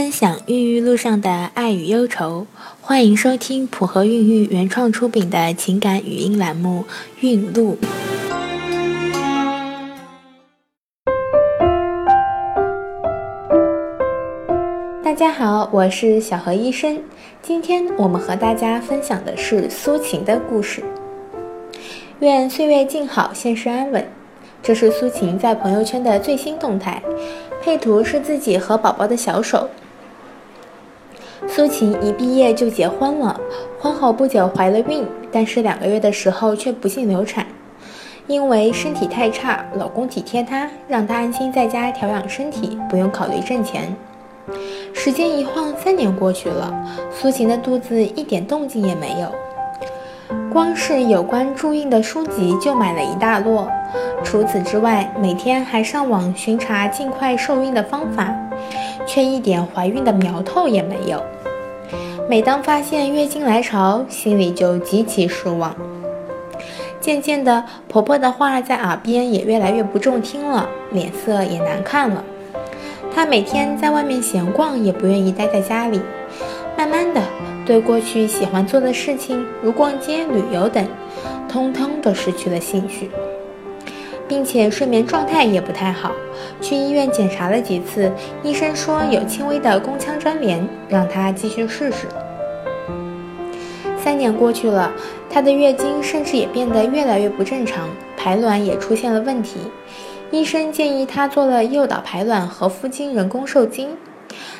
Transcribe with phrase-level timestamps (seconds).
[0.00, 2.46] 分享孕育路上的爱与忧愁，
[2.80, 6.86] 欢迎收听普和孕育原创出品的情感语音栏目
[7.20, 7.76] 《孕路》。
[15.04, 17.02] 大家好，我是小何医生。
[17.42, 20.82] 今天我们和大家分享的是苏晴的故事。
[22.20, 24.02] 愿岁月静好，现世安稳。
[24.62, 27.02] 这是苏晴在朋友圈的最新动态，
[27.62, 29.68] 配图是自己和宝宝的小手。
[31.48, 33.40] 苏晴一毕业就结婚了，
[33.78, 37.46] 婚后不久怀了孕，但是两个月的时候却不幸流产。
[38.26, 43.94] 因为身体太差，老公体贴她，让她安心在家调养身体，不用考虑挣钱。
[44.92, 46.72] 时间一晃，三年过去了，
[47.10, 49.32] 苏晴的肚子一点动静也没有。
[50.52, 53.68] 光是有关助孕的书籍就买了一大摞，
[54.24, 58.34] 除此之外，每天还上网巡查尽快受孕的方法，
[59.06, 61.22] 却一点怀孕的苗头也没有。
[62.28, 65.72] 每当发现月经来潮，心里就极其失望。
[67.00, 72.24] 渐渐的，婆婆的话在耳边也越来越不中听了，脸色也难看了。
[73.14, 76.00] 她每天在外面闲逛，也不愿意待在家里。
[76.76, 77.20] 慢慢的，
[77.70, 80.84] 对过去喜欢做的事情，如逛街、旅游等，
[81.48, 83.08] 通通都失去了兴趣，
[84.26, 86.10] 并且睡眠状态也不太好。
[86.60, 88.10] 去医院检查了几次，
[88.42, 92.08] 医生说有轻微的宫腔粘连，让她继续试试。
[93.96, 94.90] 三年过去了，
[95.30, 99.60] 她的月经甚至也变得越来越不正常，排卵也出现了问题。
[100.32, 103.90] 医生建议她做了诱导排卵和夫精人工受精，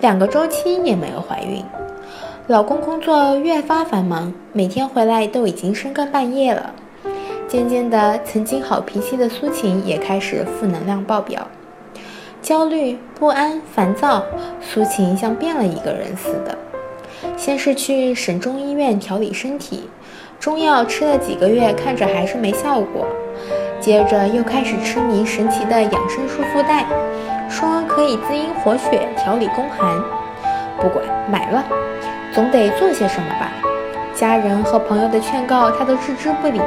[0.00, 1.64] 两个周期也没有怀孕。
[2.48, 6.72] 老公工作越发繁忙，每天回来都已经深更半夜了。
[7.46, 11.46] 渐渐的，曾经好脾气的苏晴也开始负能量爆表，
[12.42, 14.24] 焦虑、不安、烦躁，
[14.60, 16.58] 苏晴像变了一个人似的。
[17.36, 19.88] 先是去省中医院调理身体，
[20.40, 23.06] 中药吃了几个月，看着还是没效果。
[23.78, 26.86] 接着又开始痴迷神奇的养生束缚带，
[27.48, 30.02] 说可以滋阴活血、调理宫寒。
[30.80, 31.64] 不管，买了。
[32.34, 33.52] 总得做些什么吧，
[34.14, 36.60] 家人和朋友的劝告他都置之不理。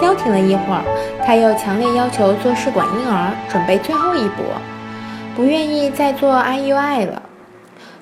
[0.00, 0.82] 消停了一会儿，
[1.24, 4.44] 他又强烈要求做试管婴儿，准备最后一搏，
[5.34, 7.22] 不愿意再做 IUI 了。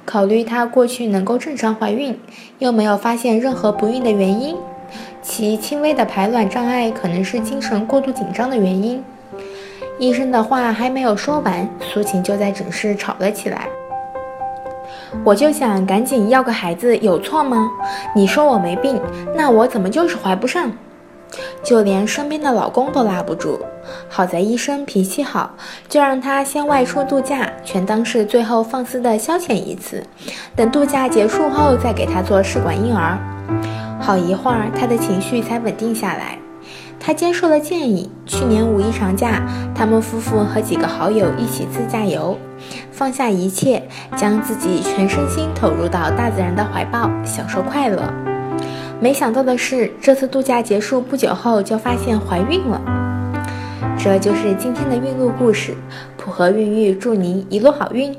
[0.04, 2.18] 考虑她过去能够正常怀孕，
[2.58, 4.56] 又没有发现任何不孕的原因，
[5.22, 9.02] 其轻微的排卵障碍可能是精神过度紧张的原因。
[9.98, 13.68] 医生的话还没有说完，苏晴就在诊室吵了起来。
[15.24, 17.68] 我就想赶紧要个孩子，有错吗？
[18.14, 19.00] 你说我没病，
[19.34, 20.70] 那我怎么就是怀不上？
[21.62, 23.58] 就连身边的老公都拉不住。
[24.08, 25.50] 好在医生脾气好，
[25.88, 30.02] 就让他先外出度假，全当是最后放肆的消遣一次。
[30.54, 33.18] 等度假结束后，再给他做试管婴儿。
[34.00, 36.38] 好一会儿，他的情绪才稳定下来。
[36.98, 39.42] 他接受了建议，去年五一长假，
[39.74, 42.36] 他们夫妇和几个好友一起自驾游，
[42.96, 43.82] 放下一切，
[44.16, 48.02] 将自己全身心投入到大自然的怀抱，享受快乐。
[48.98, 52.80] 没想到的是，这次度假结束不久后，就发现怀孕了。
[53.98, 55.74] 这就是今天的孕路故事，
[56.16, 58.16] 普和孕育祝您一路好运。